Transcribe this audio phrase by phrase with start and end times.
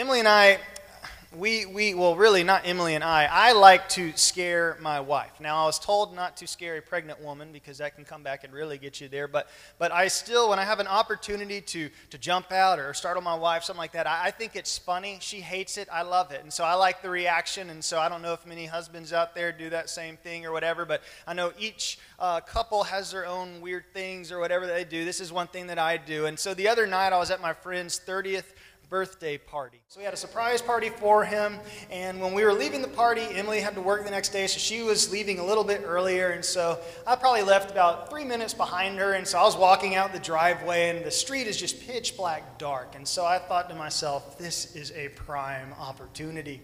[0.00, 0.58] Emily and I,
[1.36, 5.32] we, we, well, really, not Emily and I, I like to scare my wife.
[5.40, 8.42] Now, I was told not to scare a pregnant woman because that can come back
[8.42, 9.28] and really get you there.
[9.28, 9.46] But,
[9.78, 13.34] but I still, when I have an opportunity to, to jump out or startle my
[13.34, 15.18] wife, something like that, I, I think it's funny.
[15.20, 15.86] She hates it.
[15.92, 16.40] I love it.
[16.42, 17.68] And so I like the reaction.
[17.68, 20.52] And so I don't know if many husbands out there do that same thing or
[20.52, 24.84] whatever, but I know each uh, couple has their own weird things or whatever they
[24.84, 25.04] do.
[25.04, 26.24] This is one thing that I do.
[26.24, 28.54] And so the other night, I was at my friend's 30th
[28.90, 29.80] birthday party.
[29.86, 31.58] So we had a surprise party for him,
[31.90, 34.58] and when we were leaving the party, Emily had to work the next day, so
[34.58, 38.52] she was leaving a little bit earlier, and so I probably left about three minutes
[38.52, 41.86] behind her, and so I was walking out the driveway, and the street is just
[41.86, 46.60] pitch black dark, and so I thought to myself, this is a prime opportunity.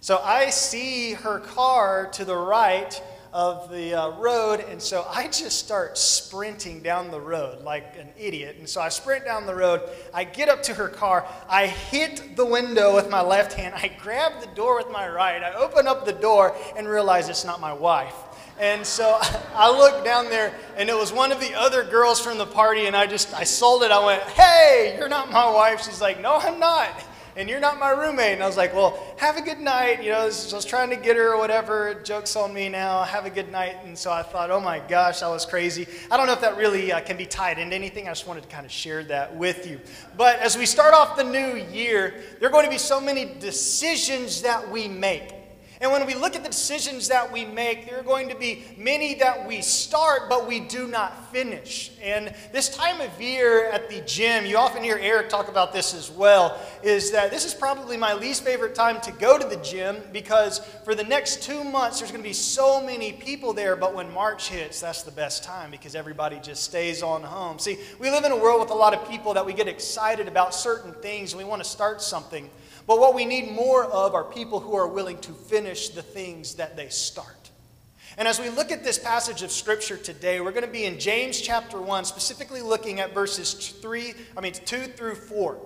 [0.00, 3.02] So I see her car to the right
[3.36, 8.08] of the uh, road, and so I just start sprinting down the road like an
[8.18, 8.56] idiot.
[8.58, 9.82] And so I sprint down the road.
[10.14, 11.28] I get up to her car.
[11.46, 13.74] I hit the window with my left hand.
[13.74, 15.42] I grab the door with my right.
[15.42, 18.14] I open up the door and realize it's not my wife.
[18.58, 19.18] And so
[19.54, 22.86] I looked down there, and it was one of the other girls from the party,
[22.86, 23.90] and I just, I sold it.
[23.90, 25.84] I went, Hey, you're not my wife.
[25.84, 26.88] She's like, No, I'm not
[27.36, 28.32] and you're not my roommate.
[28.32, 30.02] And I was like, well, have a good night.
[30.02, 32.00] You know, I was trying to get her or whatever.
[32.02, 33.02] Joke's on me now.
[33.02, 33.76] Have a good night.
[33.84, 35.86] And so I thought, oh my gosh, that was crazy.
[36.10, 38.08] I don't know if that really uh, can be tied into anything.
[38.08, 39.80] I just wanted to kind of share that with you.
[40.16, 43.34] But as we start off the new year, there are going to be so many
[43.38, 45.35] decisions that we make.
[45.80, 48.64] And when we look at the decisions that we make, there are going to be
[48.78, 51.92] many that we start, but we do not finish.
[52.02, 55.94] And this time of year at the gym, you often hear Eric talk about this
[55.94, 59.56] as well, is that this is probably my least favorite time to go to the
[59.56, 63.76] gym because for the next two months, there's going to be so many people there.
[63.76, 67.58] But when March hits, that's the best time because everybody just stays on home.
[67.58, 70.28] See, we live in a world with a lot of people that we get excited
[70.28, 72.48] about certain things and we want to start something.
[72.86, 76.54] But what we need more of are people who are willing to finish the things
[76.54, 77.50] that they start.
[78.18, 80.98] And as we look at this passage of scripture today, we're going to be in
[80.98, 85.58] James chapter 1, specifically looking at verses 3, I mean 2 through 4.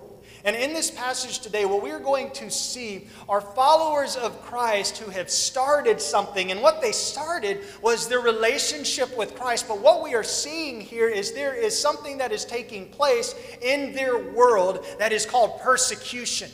[0.43, 5.11] And in this passage today, what we're going to see are followers of Christ who
[5.11, 6.51] have started something.
[6.51, 9.67] And what they started was their relationship with Christ.
[9.67, 13.93] But what we are seeing here is there is something that is taking place in
[13.93, 16.49] their world that is called persecution.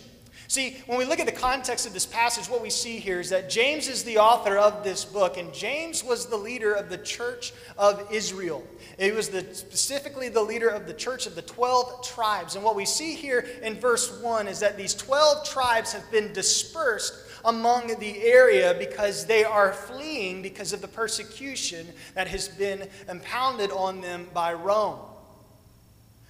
[0.47, 3.29] See, when we look at the context of this passage, what we see here is
[3.31, 6.97] that James is the author of this book, and James was the leader of the
[6.97, 8.63] church of Israel.
[8.97, 12.55] He was the, specifically the leader of the church of the 12 tribes.
[12.55, 16.31] And what we see here in verse 1 is that these 12 tribes have been
[16.31, 22.87] dispersed among the area because they are fleeing because of the persecution that has been
[23.09, 24.99] impounded on them by Rome.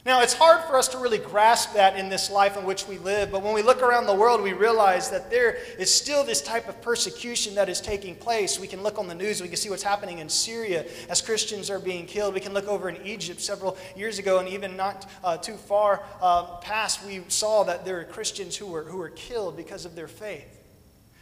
[0.07, 2.97] Now, it's hard for us to really grasp that in this life in which we
[2.97, 6.41] live, but when we look around the world, we realize that there is still this
[6.41, 8.57] type of persecution that is taking place.
[8.57, 11.69] We can look on the news, we can see what's happening in Syria as Christians
[11.69, 12.33] are being killed.
[12.33, 16.01] We can look over in Egypt several years ago, and even not uh, too far
[16.21, 19.93] uh, past, we saw that there are Christians who were, who were killed because of
[19.93, 20.56] their faith.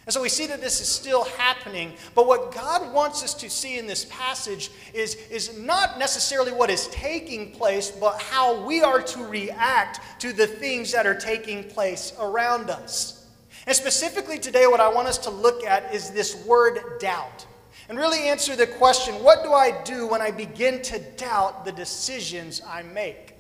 [0.05, 1.93] And so we see that this is still happening.
[2.13, 6.69] But what God wants us to see in this passage is, is not necessarily what
[6.69, 11.63] is taking place, but how we are to react to the things that are taking
[11.63, 13.25] place around us.
[13.65, 17.47] And specifically today, what I want us to look at is this word doubt.
[17.89, 21.71] And really answer the question what do I do when I begin to doubt the
[21.71, 23.34] decisions I make?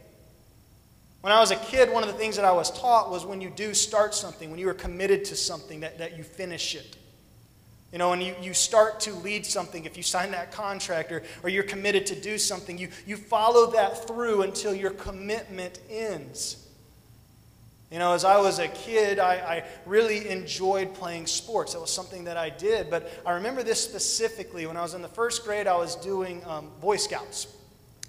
[1.25, 3.41] When I was a kid, one of the things that I was taught was when
[3.41, 6.97] you do start something, when you are committed to something, that, that you finish it.
[7.91, 11.23] You know, when you, you start to lead something, if you sign that contract or,
[11.41, 16.63] or you're committed to do something, you, you follow that through until your commitment ends.
[17.89, 21.73] You know, as I was a kid, I, I really enjoyed playing sports.
[21.73, 22.91] That was something that I did.
[22.91, 24.67] But I remember this specifically.
[24.67, 27.47] When I was in the first grade, I was doing um, Boy Scouts.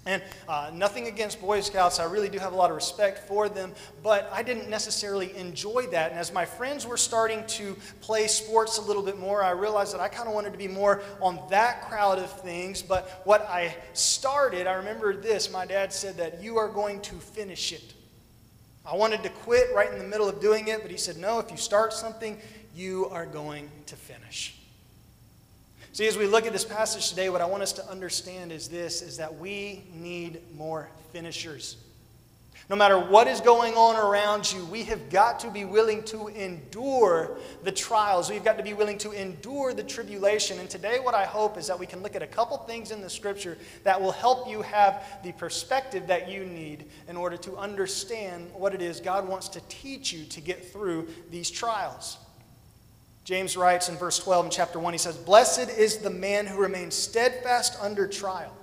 [0.07, 3.49] And uh, nothing against Boy Scouts, I really do have a lot of respect for
[3.49, 6.11] them, but I didn't necessarily enjoy that.
[6.11, 9.93] And as my friends were starting to play sports a little bit more, I realized
[9.93, 12.81] that I kind of wanted to be more on that crowd of things.
[12.81, 17.15] But what I started, I remember this my dad said that you are going to
[17.15, 17.93] finish it.
[18.85, 21.39] I wanted to quit right in the middle of doing it, but he said, no,
[21.39, 22.39] if you start something,
[22.73, 24.57] you are going to finish.
[25.97, 28.67] See, as we look at this passage today, what I want us to understand is
[28.67, 31.77] this is that we need more finishers.
[32.69, 36.27] No matter what is going on around you, we have got to be willing to
[36.27, 38.29] endure the trials.
[38.29, 40.59] We've got to be willing to endure the tribulation.
[40.59, 43.01] And today, what I hope is that we can look at a couple things in
[43.01, 47.57] the scripture that will help you have the perspective that you need in order to
[47.57, 52.19] understand what it is God wants to teach you to get through these trials.
[53.27, 56.57] James writes in verse 12 in chapter 1, he says, Blessed is the man who
[56.57, 58.55] remains steadfast under trial.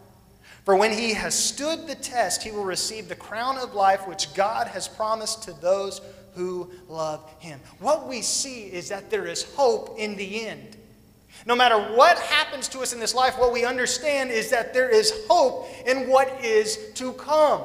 [0.64, 4.32] For when he has stood the test, he will receive the crown of life which
[4.32, 6.00] God has promised to those
[6.32, 7.61] who love him.
[7.78, 10.78] What we see is that there is hope in the end.
[11.44, 14.88] No matter what happens to us in this life, what we understand is that there
[14.88, 17.60] is hope in what is to come.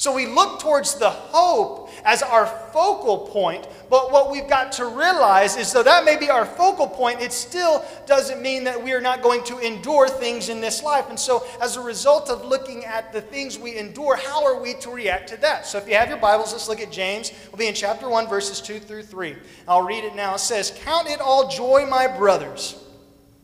[0.00, 4.86] So we look towards the hope as our focal point, but what we've got to
[4.86, 8.94] realize is though that may be our focal point, it still doesn't mean that we
[8.94, 11.10] are not going to endure things in this life.
[11.10, 14.72] And so, as a result of looking at the things we endure, how are we
[14.76, 15.66] to react to that?
[15.66, 17.30] So, if you have your Bibles, let's look at James.
[17.52, 19.36] We'll be in chapter 1, verses 2 through 3.
[19.68, 20.36] I'll read it now.
[20.36, 22.82] It says, Count it all joy, my brothers,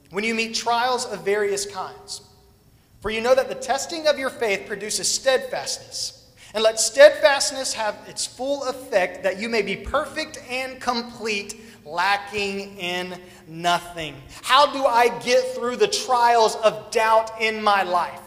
[0.08, 2.22] when you meet trials of various kinds.
[3.02, 6.22] For you know that the testing of your faith produces steadfastness.
[6.54, 12.78] And let steadfastness have its full effect, that you may be perfect and complete, lacking
[12.78, 14.14] in nothing.
[14.42, 18.20] How do I get through the trials of doubt in my life?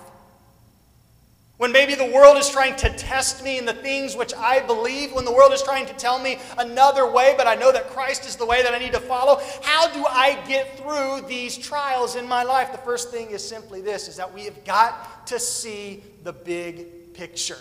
[1.58, 5.12] When maybe the world is trying to test me in the things which I believe,
[5.12, 8.26] when the world is trying to tell me another way, but I know that Christ
[8.26, 12.16] is the way that I need to follow, how do I get through these trials
[12.16, 12.72] in my life?
[12.72, 17.14] The first thing is simply this is that we have got to see the big
[17.14, 17.58] picture.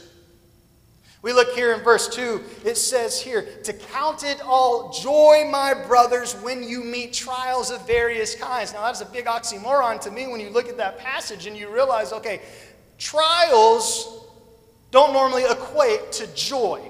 [1.21, 5.75] We look here in verse 2, it says here, to count it all joy, my
[5.75, 8.73] brothers, when you meet trials of various kinds.
[8.73, 11.75] Now, that's a big oxymoron to me when you look at that passage and you
[11.75, 12.41] realize, okay,
[12.99, 14.27] trials
[14.93, 16.89] don't normally equate to joy.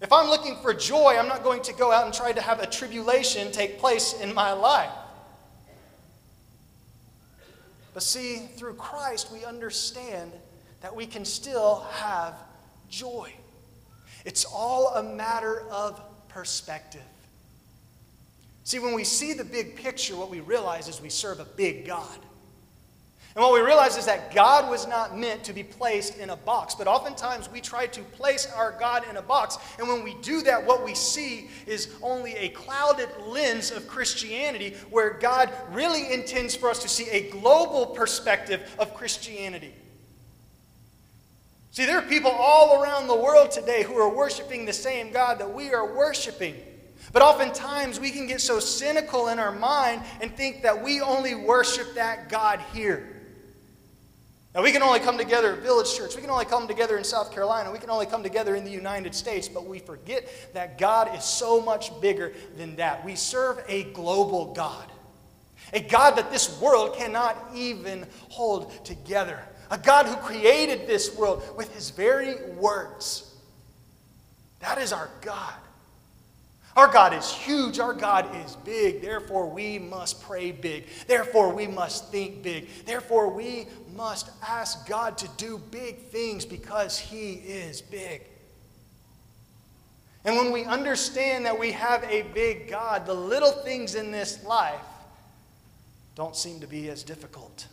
[0.00, 2.60] If I'm looking for joy, I'm not going to go out and try to have
[2.60, 4.90] a tribulation take place in my life.
[7.92, 10.32] But see, through Christ, we understand
[10.80, 12.34] that we can still have
[12.90, 13.32] joy.
[14.24, 17.00] It's all a matter of perspective.
[18.64, 21.86] See, when we see the big picture, what we realize is we serve a big
[21.86, 22.18] God.
[23.34, 26.36] And what we realize is that God was not meant to be placed in a
[26.36, 29.56] box, but oftentimes we try to place our God in a box.
[29.78, 34.74] And when we do that, what we see is only a clouded lens of Christianity,
[34.90, 39.74] where God really intends for us to see a global perspective of Christianity.
[41.72, 45.38] See, there are people all around the world today who are worshiping the same God
[45.38, 46.56] that we are worshiping.
[47.12, 51.34] But oftentimes we can get so cynical in our mind and think that we only
[51.34, 53.16] worship that God here.
[54.52, 56.16] Now, we can only come together at Village Church.
[56.16, 57.70] We can only come together in South Carolina.
[57.70, 59.48] We can only come together in the United States.
[59.48, 63.04] But we forget that God is so much bigger than that.
[63.04, 64.90] We serve a global God,
[65.72, 69.40] a God that this world cannot even hold together
[69.70, 73.34] a God who created this world with his very words.
[74.60, 75.54] That is our God.
[76.76, 77.78] Our God is huge.
[77.78, 79.02] Our God is big.
[79.02, 80.86] Therefore, we must pray big.
[81.06, 82.68] Therefore, we must think big.
[82.84, 88.22] Therefore, we must ask God to do big things because He is big.
[90.24, 94.44] And when we understand that we have a big God, the little things in this
[94.44, 94.80] life
[96.14, 97.66] don't seem to be as difficult.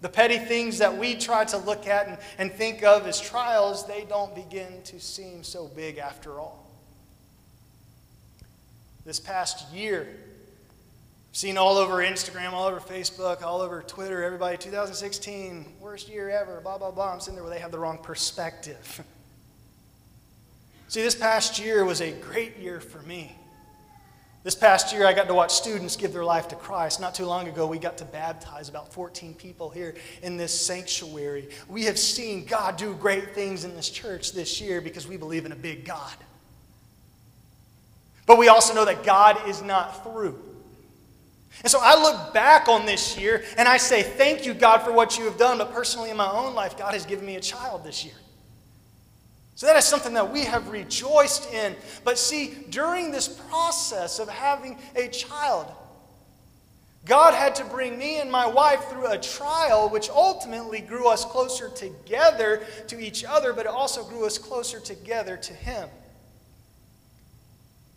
[0.00, 3.86] The petty things that we try to look at and, and think of as trials,
[3.86, 6.66] they don't begin to seem so big after all.
[9.04, 10.08] This past year,
[11.32, 16.60] seen all over Instagram, all over Facebook, all over Twitter, everybody, 2016, worst year ever,
[16.60, 17.12] blah, blah, blah.
[17.12, 19.02] I'm sitting there where they have the wrong perspective.
[20.88, 23.36] See, this past year was a great year for me.
[24.42, 26.98] This past year, I got to watch students give their life to Christ.
[26.98, 31.50] Not too long ago, we got to baptize about 14 people here in this sanctuary.
[31.68, 35.44] We have seen God do great things in this church this year because we believe
[35.44, 36.14] in a big God.
[38.24, 40.38] But we also know that God is not through.
[41.62, 44.92] And so I look back on this year and I say, Thank you, God, for
[44.92, 45.58] what you have done.
[45.58, 48.14] But personally, in my own life, God has given me a child this year.
[49.60, 51.76] So that is something that we have rejoiced in.
[52.02, 55.66] But see, during this process of having a child,
[57.04, 61.26] God had to bring me and my wife through a trial which ultimately grew us
[61.26, 65.90] closer together to each other, but it also grew us closer together to Him.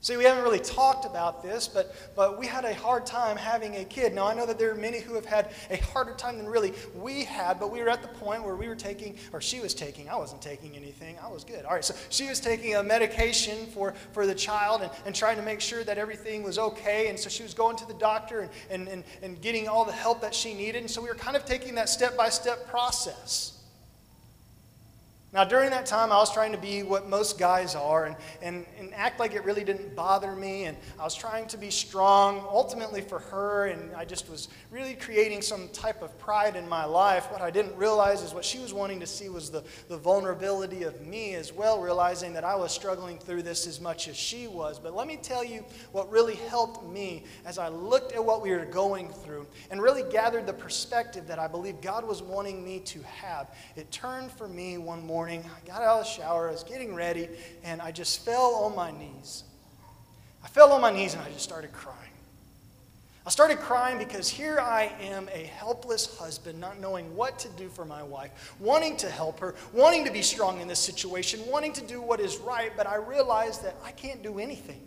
[0.04, 3.78] See, we haven't really talked about this, but, but we had a hard time having
[3.78, 4.14] a kid.
[4.14, 6.74] Now, I know that there are many who have had a harder time than really
[6.94, 9.74] we had, but we were at the point where we were taking, or she was
[9.74, 11.64] taking, I wasn't taking anything, I was good.
[11.64, 15.38] All right, so she was taking a medication for, for the child and, and trying
[15.38, 17.08] to make sure that everything was okay.
[17.08, 19.94] And so she was going to the doctor and, and, and, and getting all the
[19.94, 20.82] help that she needed.
[20.82, 23.53] And so we were kind of taking that step by step process.
[25.34, 28.68] Now, during that time, I was trying to be what most guys are and, and,
[28.78, 30.66] and act like it really didn't bother me.
[30.66, 33.66] And I was trying to be strong, ultimately for her.
[33.66, 37.32] And I just was really creating some type of pride in my life.
[37.32, 40.84] What I didn't realize is what she was wanting to see was the, the vulnerability
[40.84, 44.46] of me as well, realizing that I was struggling through this as much as she
[44.48, 44.78] was.
[44.78, 48.52] But let me tell you what really helped me as I looked at what we
[48.52, 52.82] were going through and really gathered the perspective that I believe God was wanting me
[52.82, 53.50] to have.
[53.76, 55.50] It turned for me one morning morning.
[55.56, 57.30] I got out of the shower, I was getting ready,
[57.64, 59.46] and I just fell on my knees.
[60.44, 62.12] I fell on my knees and I just started crying.
[63.26, 67.70] I started crying because here I am, a helpless husband, not knowing what to do
[67.70, 71.72] for my wife, wanting to help her, wanting to be strong in this situation, wanting
[71.72, 74.82] to do what is right, but I realized that I can't do anything.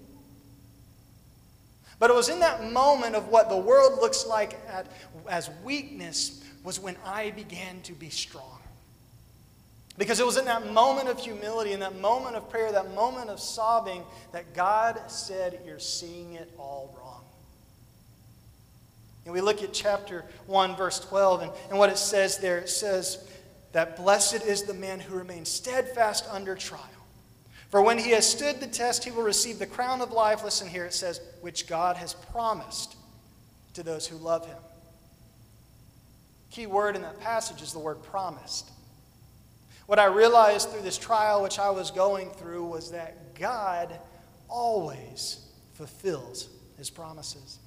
[1.99, 4.87] But it was in that moment of what the world looks like at,
[5.31, 8.56] as weakness was when I began to be strong.
[9.99, 13.31] Because it was in that moment of humility, in that moment of prayer, that moment
[13.31, 17.25] of sobbing, that God said, You're seeing it all wrong.
[19.25, 22.69] And we look at chapter 1, verse 12, and, and what it says there it
[22.69, 23.19] says
[23.73, 26.83] that blessed is the man who remains steadfast under trial.
[27.71, 30.45] For when he has stood the test, he will receive the crown of life.
[30.45, 32.97] Listen here, it says, which God has promised
[33.75, 34.57] to those who love him.
[36.51, 38.71] Key word in that passage is the word promised.
[39.87, 43.99] What I realized through this trial, which I was going through, was that God
[44.49, 47.59] always fulfills his promises.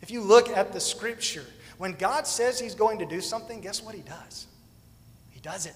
[0.00, 1.44] If you look at the scripture,
[1.78, 4.46] when God says he's going to do something, guess what he does?
[5.30, 5.74] He does it.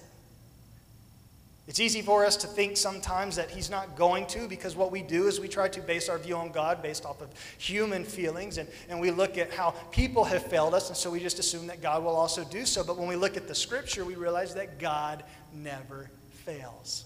[1.69, 5.03] It's easy for us to think sometimes that he's not going to because what we
[5.03, 8.59] do is we try to base our view on God based off of human feelings
[8.59, 11.67] and, and we look at how people have failed us and so we just assume
[11.67, 12.85] that God will also do so.
[12.85, 16.09] But when we look at the scripture, we realize that God never
[16.45, 17.05] fails.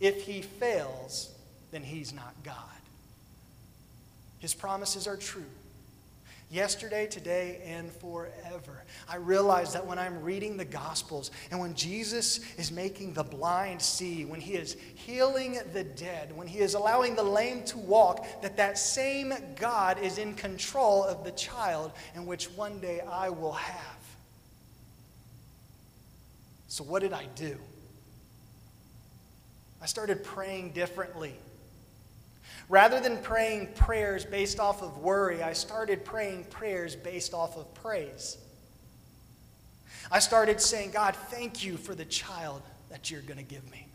[0.00, 1.30] If he fails,
[1.70, 2.56] then he's not God.
[4.40, 5.44] His promises are true
[6.50, 8.84] yesterday, today, and forever.
[9.08, 13.82] I realize that when I'm reading the Gospels and when Jesus is making the blind
[13.82, 18.26] see, when he is healing the dead, when he is allowing the lame to walk,
[18.42, 23.28] that that same God is in control of the child in which one day I
[23.28, 23.98] will have.
[26.68, 27.56] So, what did I do?
[29.80, 31.34] I started praying differently.
[32.68, 37.72] Rather than praying prayers based off of worry, I started praying prayers based off of
[37.74, 38.36] praise.
[40.10, 43.86] I started saying, God, thank you for the child that you're going to give me.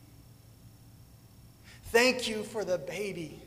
[1.86, 3.39] Thank you for the baby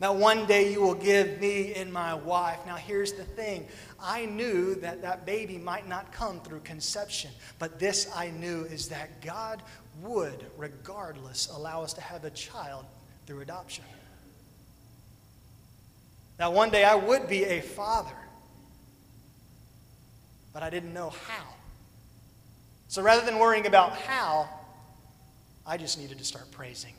[0.00, 2.58] that one day you will give me and my wife.
[2.66, 3.66] Now, here's the thing
[4.00, 8.88] I knew that that baby might not come through conception, but this I knew is
[8.88, 9.62] that God
[10.02, 12.84] would, regardless, allow us to have a child
[13.26, 13.84] through adoption.
[16.38, 18.16] That one day I would be a father,
[20.52, 21.44] but I didn't know how.
[22.86, 24.48] So rather than worrying about how,
[25.66, 26.94] I just needed to start praising.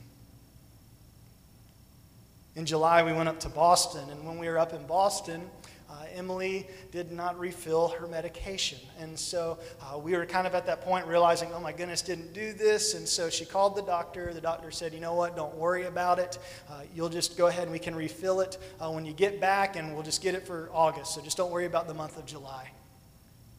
[2.55, 5.49] In July, we went up to Boston, and when we were up in Boston,
[5.89, 8.79] uh, Emily did not refill her medication.
[8.99, 12.33] And so uh, we were kind of at that point realizing, oh my goodness, didn't
[12.33, 12.93] do this.
[12.93, 14.33] And so she called the doctor.
[14.33, 16.37] The doctor said, you know what, don't worry about it.
[16.69, 19.75] Uh, you'll just go ahead and we can refill it uh, when you get back,
[19.75, 21.15] and we'll just get it for August.
[21.15, 22.69] So just don't worry about the month of July.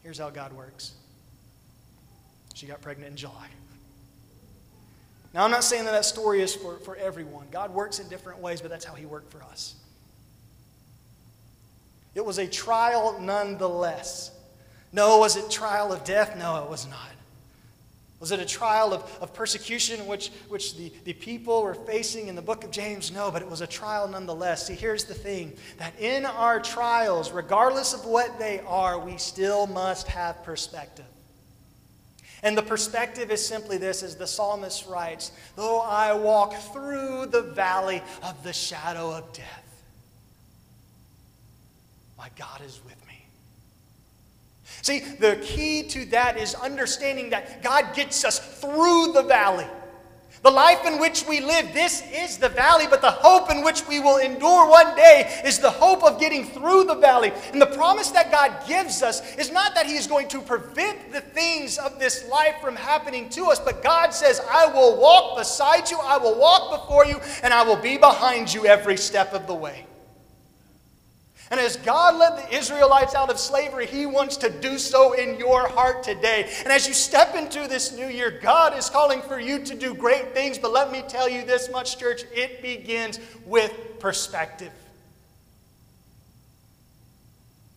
[0.03, 0.93] Here's how God works
[2.53, 3.47] she got pregnant in July.
[5.33, 7.47] Now, I'm not saying that that story is for, for everyone.
[7.51, 9.75] God works in different ways, but that's how He worked for us.
[12.13, 14.31] It was a trial nonetheless.
[14.91, 16.37] No, was it trial of death?
[16.37, 17.09] No, it was not.
[18.19, 22.35] Was it a trial of, of persecution which, which the, the people were facing in
[22.35, 23.11] the book of James?
[23.11, 24.67] No, but it was a trial nonetheless.
[24.67, 29.65] See, here's the thing that in our trials, regardless of what they are, we still
[29.65, 31.05] must have perspective.
[32.43, 37.41] And the perspective is simply this as the psalmist writes, though I walk through the
[37.41, 39.60] valley of the shadow of death.
[42.21, 43.25] My God is with me.
[44.83, 49.65] See, the key to that is understanding that God gets us through the valley.
[50.43, 53.87] The life in which we live, this is the valley, but the hope in which
[53.87, 57.33] we will endure one day is the hope of getting through the valley.
[57.53, 61.11] And the promise that God gives us is not that He is going to prevent
[61.11, 65.39] the things of this life from happening to us, but God says, I will walk
[65.39, 69.33] beside you, I will walk before you, and I will be behind you every step
[69.33, 69.87] of the way.
[71.51, 75.37] And as God led the Israelites out of slavery, He wants to do so in
[75.37, 76.49] your heart today.
[76.63, 79.93] And as you step into this new year, God is calling for you to do
[79.93, 80.57] great things.
[80.57, 84.71] But let me tell you this much, church it begins with perspective.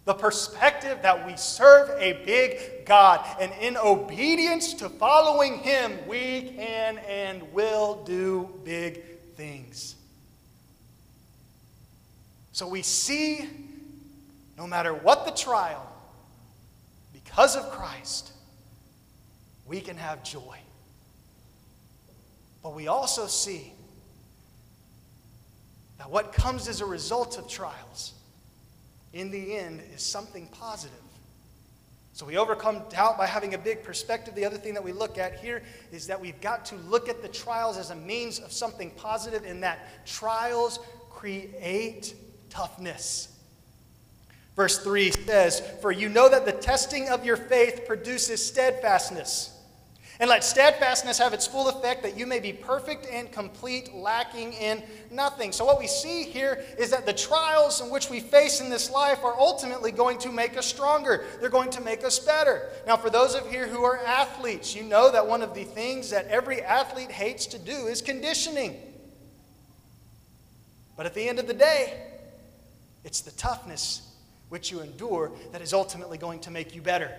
[0.05, 6.53] The perspective that we serve a big God, and in obedience to following Him, we
[6.57, 9.03] can and will do big
[9.35, 9.97] things.
[12.53, 13.49] So we see
[14.57, 15.91] no matter what the trial,
[17.13, 18.33] because of Christ,
[19.67, 20.59] we can have joy.
[22.63, 23.73] But we also see
[25.99, 28.13] that what comes as a result of trials,
[29.13, 30.99] in the end, is something positive.
[32.13, 34.37] So we overcome doubt by having a big perspective.
[34.37, 37.23] The other thing that we look at here is that we've got to look at
[37.23, 40.79] the trials as a means of something positive, in that trials
[41.11, 42.15] create
[42.51, 43.34] toughness.
[44.57, 49.51] Verse 3 says, For you know that the testing of your faith produces steadfastness.
[50.21, 54.53] And let steadfastness have its full effect, that you may be perfect and complete, lacking
[54.53, 54.81] in
[55.11, 55.51] nothing.
[55.51, 58.93] So, what we see here is that the trials in which we face in this
[58.93, 61.25] life are ultimately going to make us stronger.
[61.41, 62.71] They're going to make us better.
[62.87, 66.11] Now, for those of you who are athletes, you know that one of the things
[66.11, 68.77] that every athlete hates to do is conditioning.
[70.97, 72.07] But at the end of the day,
[73.03, 74.14] it's the toughness
[74.55, 77.11] which you endure that is ultimately going to make you better.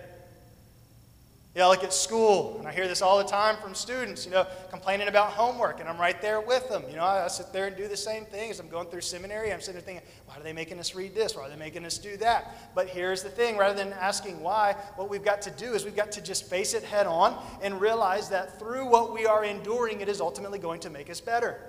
[1.54, 4.32] You know, like at school, and I hear this all the time from students, you
[4.32, 6.84] know, complaining about homework, and I'm right there with them.
[6.88, 9.52] You know, I, sit there and do the same thing as I'm going through seminary.
[9.52, 11.36] I'm sitting there thinking, why are they making us read this?
[11.36, 12.74] Why are they making us do that?
[12.74, 15.94] But here's the thing rather than asking why, what we've got to do is we've
[15.94, 20.00] got to just face it head on and realize that through what we are enduring,
[20.00, 21.60] it is ultimately going to make us better.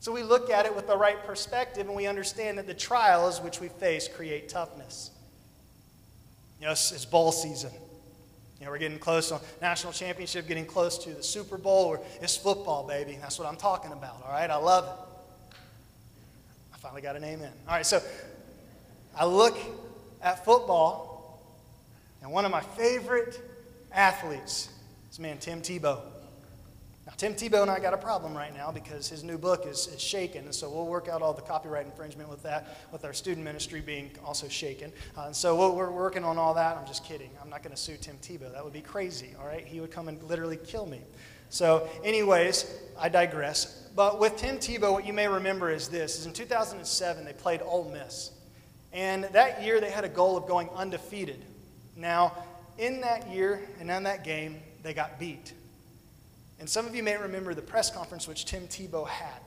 [0.00, 3.40] So we look at it with the right perspective and we understand that the trials
[3.40, 5.10] which we face create toughness.
[6.60, 7.70] Yes, it's bowl season.
[8.58, 12.00] You know, we're getting close to national championship, getting close to the Super Bowl, or
[12.20, 13.18] it's football, baby.
[13.20, 14.50] That's what I'm talking about, all right?
[14.50, 15.56] I love it.
[16.74, 17.52] I finally got an amen.
[17.66, 18.02] All right, so
[19.16, 19.56] I look
[20.22, 21.42] at football,
[22.22, 23.40] and one of my favorite
[23.92, 24.68] athletes
[25.10, 26.00] is man Tim Tebow.
[27.10, 29.88] Now, Tim Tebow and I got a problem right now because his new book is,
[29.88, 33.12] is shaken, and so we'll work out all the copyright infringement with that, with our
[33.12, 34.92] student ministry being also shaken.
[35.16, 36.76] Uh, and so we we are working on all that.
[36.76, 37.30] I'm just kidding.
[37.42, 38.52] I'm not going to sue Tim Tebow.
[38.52, 39.66] That would be crazy, all right?
[39.66, 41.00] He would come and literally kill me.
[41.48, 43.88] So, anyways, I digress.
[43.96, 47.60] But with Tim Tebow, what you may remember is this: is in 2007 they played
[47.64, 48.30] Ole Miss,
[48.92, 51.44] and that year they had a goal of going undefeated.
[51.96, 52.34] Now,
[52.78, 55.54] in that year and in that game, they got beat.
[56.60, 59.40] And some of you may remember the press conference which Tim Tebow had.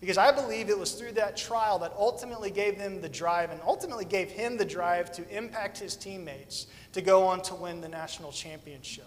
[0.00, 3.60] Because I believe it was through that trial that ultimately gave them the drive and
[3.64, 7.88] ultimately gave him the drive to impact his teammates to go on to win the
[7.88, 9.06] national championship.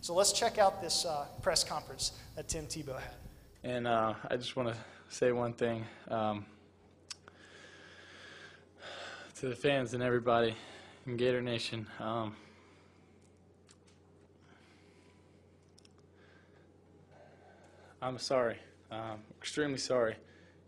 [0.00, 3.14] So let's check out this uh, press conference that Tim Tebow had.
[3.64, 4.76] And uh, I just want to
[5.08, 6.46] say one thing um,
[9.40, 10.56] to the fans and everybody
[11.06, 11.86] in Gator Nation.
[12.00, 12.34] Um,
[18.02, 18.56] I'm sorry.
[18.90, 20.16] Um, extremely sorry.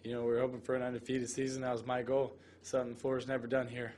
[0.04, 1.62] You know, we were hoping for an undefeated season.
[1.62, 2.32] That was my goal.
[2.62, 3.92] Something Florida's never done here.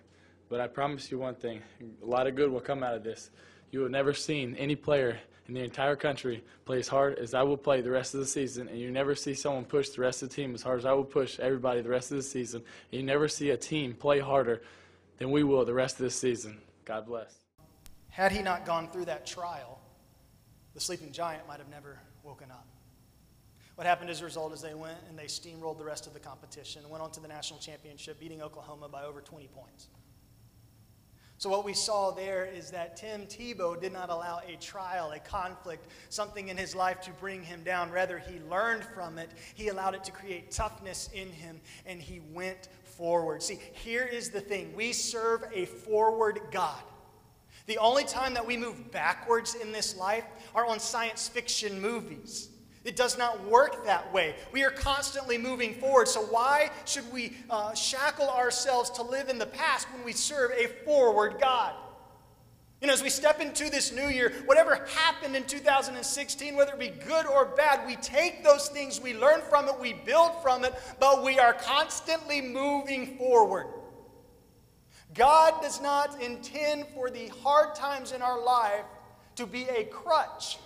[0.49, 1.61] But I promise you one thing
[2.03, 3.31] a lot of good will come out of this.
[3.72, 5.18] You have never seen any player
[5.49, 8.27] in the entire country play as hard as I will play the rest of the
[8.27, 10.87] season, and you never see someone push the rest of the team as hard as
[10.87, 12.62] I will push everybody the rest of the season.
[12.90, 14.62] And you never see a team play harder
[15.18, 16.59] than we will the rest of this season.
[16.87, 17.35] God bless.
[18.09, 19.79] Had he not gone through that trial,
[20.72, 22.66] the sleeping giant might have never woken up.
[23.77, 26.19] What happened as a result is they went and they steamrolled the rest of the
[26.19, 29.89] competition and went on to the national championship, beating Oklahoma by over 20 points.
[31.39, 35.19] So, what we saw there is that Tim Tebow did not allow a trial, a
[35.19, 37.91] conflict, something in his life to bring him down.
[37.91, 39.31] Rather, he learned from it.
[39.55, 43.43] He allowed it to create toughness in him, and he went forward.
[43.43, 46.83] See, here is the thing we serve a forward God.
[47.67, 52.49] The only time that we move backwards in this life are on science fiction movies.
[52.87, 54.37] It does not work that way.
[54.53, 56.07] We are constantly moving forward.
[56.07, 60.53] So, why should we uh, shackle ourselves to live in the past when we serve
[60.53, 61.75] a forward God?
[62.81, 66.79] You know, as we step into this new year, whatever happened in 2016, whether it
[66.79, 70.64] be good or bad, we take those things, we learn from it, we build from
[70.64, 73.66] it, but we are constantly moving forward.
[75.12, 78.85] God does not intend for the hard times in our life
[79.35, 80.59] to be a crutch.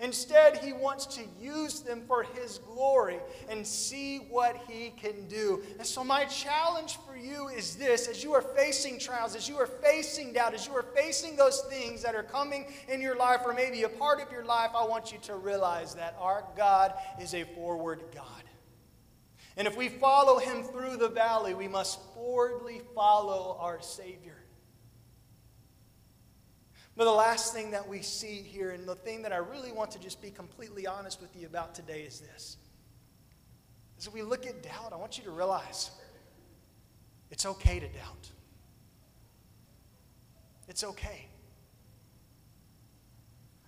[0.00, 5.62] Instead, he wants to use them for his glory and see what he can do.
[5.78, 9.56] And so, my challenge for you is this as you are facing trials, as you
[9.56, 13.40] are facing doubt, as you are facing those things that are coming in your life
[13.44, 16.92] or maybe a part of your life, I want you to realize that our God
[17.20, 18.24] is a forward God.
[19.56, 24.36] And if we follow him through the valley, we must forwardly follow our Savior.
[26.96, 29.90] But the last thing that we see here, and the thing that I really want
[29.92, 32.56] to just be completely honest with you about today, is this.
[33.98, 35.90] As we look at doubt, I want you to realize
[37.30, 38.30] it's okay to doubt.
[40.68, 41.28] It's okay.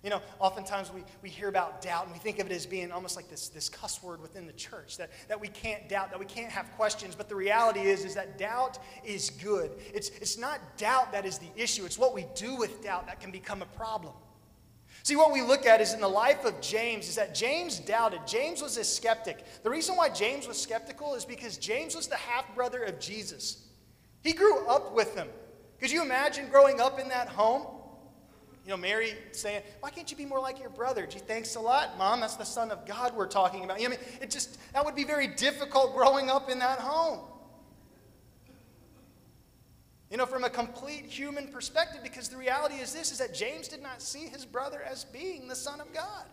[0.03, 2.91] You know, oftentimes we, we hear about doubt and we think of it as being
[2.91, 6.19] almost like this, this cuss word within the church that, that we can't doubt, that
[6.19, 7.15] we can't have questions.
[7.15, 9.71] But the reality is, is that doubt is good.
[9.93, 13.19] It's, it's not doubt that is the issue, it's what we do with doubt that
[13.19, 14.13] can become a problem.
[15.03, 18.21] See, what we look at is in the life of James, is that James doubted.
[18.27, 19.43] James was a skeptic.
[19.63, 23.65] The reason why James was skeptical is because James was the half brother of Jesus.
[24.23, 25.27] He grew up with him.
[25.79, 27.78] Could you imagine growing up in that home?
[28.69, 31.07] You know, Mary saying, Why can't you be more like your brother?
[31.07, 32.19] Gee, thanks a lot, Mom.
[32.19, 33.81] That's the Son of God we're talking about.
[33.81, 36.77] You know, I mean, it just, that would be very difficult growing up in that
[36.77, 37.21] home.
[40.11, 43.67] You know, from a complete human perspective, because the reality is this is that James
[43.67, 46.25] did not see his brother as being the Son of God.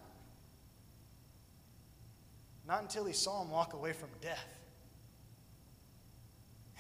[2.69, 4.59] Not until he saw him walk away from death.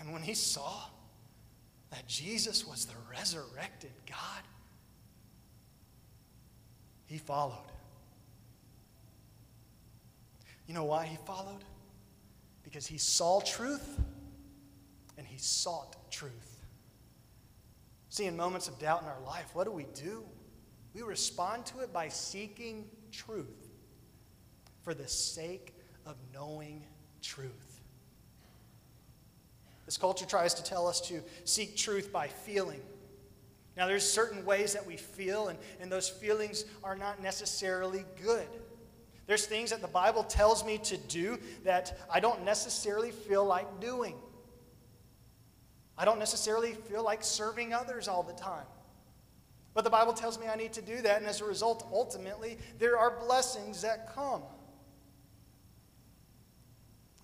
[0.00, 0.82] And when he saw
[1.92, 4.42] that Jesus was the resurrected God,
[7.06, 7.72] he followed.
[10.66, 11.64] You know why he followed?
[12.62, 13.98] Because he saw truth
[15.16, 16.64] and he sought truth.
[18.10, 20.24] See, in moments of doubt in our life, what do we do?
[20.94, 23.68] We respond to it by seeking truth
[24.82, 26.84] for the sake of knowing
[27.22, 27.80] truth.
[29.84, 32.80] This culture tries to tell us to seek truth by feeling
[33.76, 38.48] now, there's certain ways that we feel, and, and those feelings are not necessarily good.
[39.26, 43.80] There's things that the Bible tells me to do that I don't necessarily feel like
[43.80, 44.14] doing.
[45.98, 48.64] I don't necessarily feel like serving others all the time.
[49.74, 52.56] But the Bible tells me I need to do that, and as a result, ultimately,
[52.78, 54.42] there are blessings that come.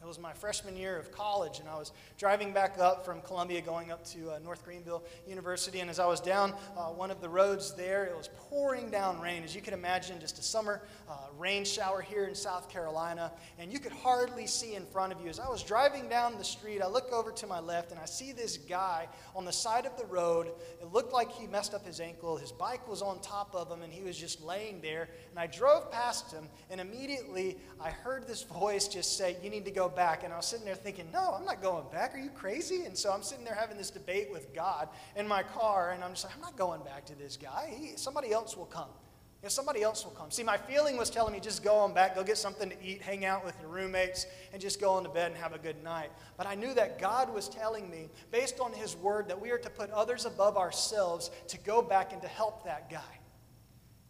[0.03, 3.61] It was my freshman year of college, and I was driving back up from Columbia
[3.61, 5.79] going up to uh, North Greenville University.
[5.79, 9.21] And as I was down uh, one of the roads there, it was pouring down
[9.21, 9.45] rain.
[9.45, 13.31] As you can imagine, just a summer uh, rain shower here in South Carolina.
[13.61, 15.29] And you could hardly see in front of you.
[15.29, 18.07] As I was driving down the street, I look over to my left and I
[18.07, 20.49] see this guy on the side of the road.
[20.81, 22.37] It looked like he messed up his ankle.
[22.37, 25.09] His bike was on top of him, and he was just laying there.
[25.31, 29.65] And I drove past him, and immediately I heard this voice just say, You need
[29.67, 30.25] to go back.
[30.25, 32.15] And I was sitting there thinking, No, I'm not going back.
[32.15, 32.85] Are you crazy?
[32.85, 36.13] And so I'm sitting there having this debate with God in my car, and I'm
[36.13, 37.75] just like, I'm not going back to this guy.
[37.77, 38.89] He, somebody else will come.
[39.43, 40.31] You know, somebody else will come.
[40.31, 43.03] See, my feeling was telling me just go on back, go get something to eat,
[43.03, 46.11] hang out with your roommates, and just go into bed and have a good night.
[46.37, 49.59] But I knew that God was telling me, based on His word, that we are
[49.59, 53.19] to put others above ourselves to go back and to help that guy.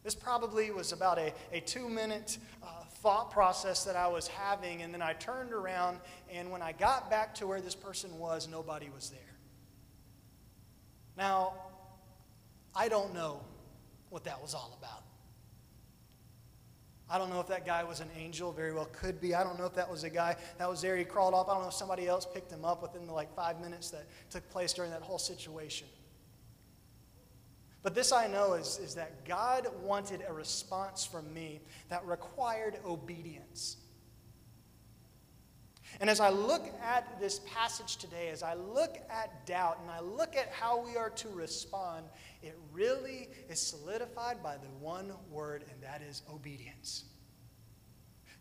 [0.05, 4.83] This probably was about a, a two minute uh, thought process that I was having,
[4.83, 5.99] and then I turned around,
[6.31, 9.21] and when I got back to where this person was, nobody was there.
[11.17, 11.55] Now,
[12.75, 13.41] I don't know
[14.09, 15.03] what that was all about.
[17.11, 19.35] I don't know if that guy was an angel, very well could be.
[19.35, 21.49] I don't know if that was a guy that was there, he crawled off.
[21.49, 24.07] I don't know if somebody else picked him up within the like five minutes that
[24.31, 25.89] took place during that whole situation.
[27.83, 32.79] But this I know is, is that God wanted a response from me that required
[32.87, 33.77] obedience.
[36.01, 40.01] And as I look at this passage today, as I look at doubt and I
[40.01, 42.07] look at how we are to respond,
[42.43, 47.05] it really is solidified by the one word, and that is obedience.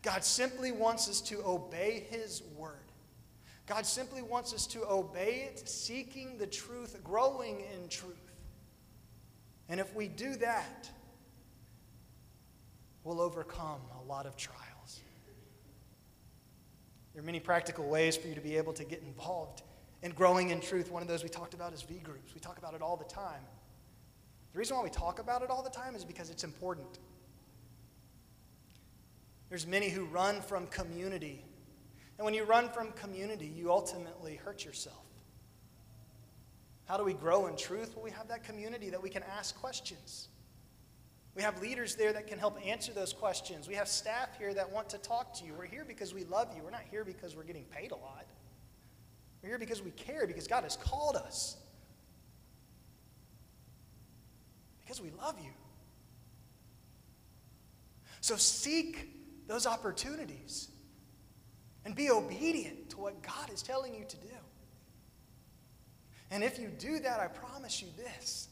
[0.02, 2.90] God simply wants us to obey His word.
[3.66, 8.31] God simply wants us to obey it, seeking the truth, growing in truth.
[9.72, 10.90] And if we do that,
[13.04, 15.00] we'll overcome a lot of trials.
[17.14, 19.62] There are many practical ways for you to be able to get involved
[20.02, 20.90] in growing in truth.
[20.90, 22.34] One of those we talked about is V groups.
[22.34, 23.40] We talk about it all the time.
[24.52, 26.98] The reason why we talk about it all the time is because it's important.
[29.48, 31.46] There's many who run from community.
[32.18, 35.02] And when you run from community, you ultimately hurt yourself.
[36.92, 37.96] How do we grow in truth?
[37.96, 40.28] Well, we have that community that we can ask questions.
[41.34, 43.66] We have leaders there that can help answer those questions.
[43.66, 45.54] We have staff here that want to talk to you.
[45.56, 46.62] We're here because we love you.
[46.62, 48.26] We're not here because we're getting paid a lot.
[49.40, 51.56] We're here because we care, because God has called us.
[54.82, 55.52] Because we love you.
[58.20, 60.68] So seek those opportunities
[61.86, 64.28] and be obedient to what God is telling you to do.
[66.32, 68.48] And if you do that, I promise you this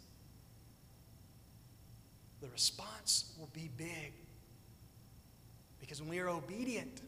[2.42, 4.12] the response will be big.
[5.78, 7.02] Because when we are obedient,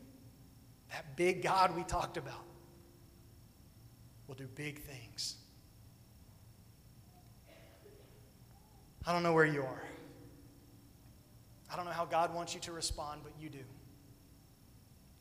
[0.90, 2.44] that big God we talked about
[4.26, 5.36] will do big things.
[9.06, 9.82] I don't know where you are.
[11.70, 13.64] I don't know how God wants you to respond, but you do.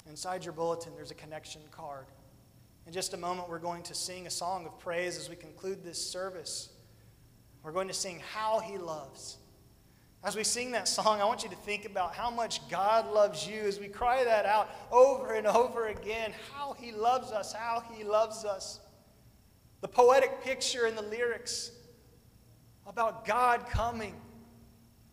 [0.10, 2.06] Inside your bulletin, there's a connection card.
[2.92, 5.82] In just a moment, we're going to sing a song of praise as we conclude
[5.82, 6.68] this service.
[7.64, 9.38] We're going to sing How He Loves.
[10.26, 13.48] As we sing that song, I want you to think about how much God loves
[13.48, 16.34] you as we cry that out over and over again.
[16.54, 18.82] How He loves us, how He loves us.
[19.80, 21.72] The poetic picture in the lyrics
[22.86, 24.16] about God coming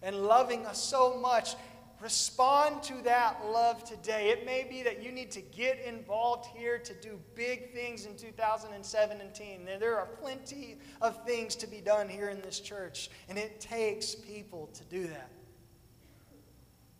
[0.03, 1.55] and loving us so much
[2.01, 4.31] Respond to that love today.
[4.31, 8.17] It may be that you need to get involved here to do big things in
[8.17, 9.69] 2017.
[9.81, 14.15] There are plenty of things to be done here in this church, and it takes
[14.15, 15.29] people to do that.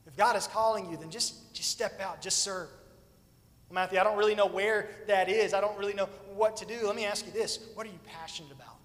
[0.07, 2.69] If God is calling you, then just, just step out, just serve.
[3.71, 5.55] Matthew, I don't really know where that is.
[5.55, 6.87] I don't really know what to do.
[6.87, 8.78] Let me ask you this what are you passionate about?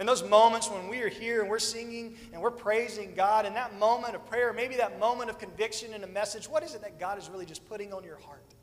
[0.00, 3.52] In those moments when we are here and we're singing and we're praising God, in
[3.52, 6.80] that moment of prayer, maybe that moment of conviction and a message, what is it
[6.80, 8.54] that God is really just putting on your heart?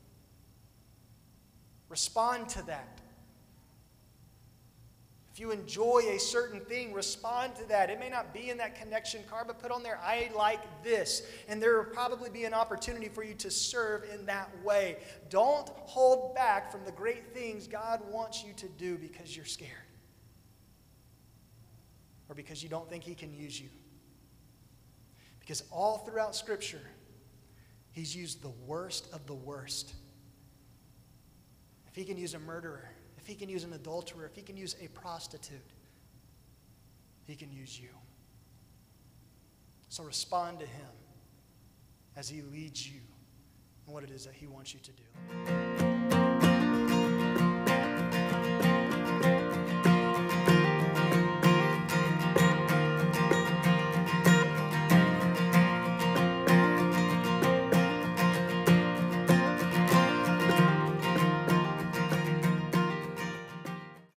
[1.88, 3.00] Respond to that.
[5.32, 7.88] If you enjoy a certain thing, respond to that.
[7.88, 11.22] It may not be in that connection card, but put on there, I like this.
[11.46, 14.96] And there will probably be an opportunity for you to serve in that way.
[15.30, 19.87] Don't hold back from the great things God wants you to do because you're scared
[22.28, 23.68] or because you don't think He can use you.
[25.40, 26.82] Because all throughout Scripture,
[27.92, 29.94] He's used the worst of the worst.
[31.88, 34.56] If He can use a murderer, if He can use an adulterer, if He can
[34.56, 35.58] use a prostitute,
[37.26, 37.88] He can use you.
[39.88, 40.86] So respond to Him
[42.14, 43.00] as He leads you
[43.86, 45.77] in what it is that He wants you to do.